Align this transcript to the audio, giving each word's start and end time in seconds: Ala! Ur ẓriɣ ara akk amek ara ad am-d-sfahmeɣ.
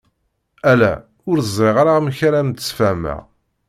Ala! 0.71 0.93
Ur 1.29 1.37
ẓriɣ 1.55 1.75
ara 1.81 1.91
akk 1.93 1.99
amek 1.99 2.19
ara 2.27 2.37
ad 2.39 2.43
am-d-sfahmeɣ. 2.45 3.19